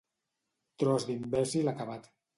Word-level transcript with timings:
Tros 0.83 1.05
d'imbècil 1.11 1.73
acabat. 1.75 2.13